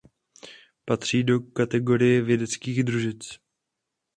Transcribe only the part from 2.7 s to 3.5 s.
družic.